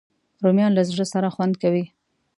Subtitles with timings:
[0.43, 1.85] رومیان له زړه سره خوند کوي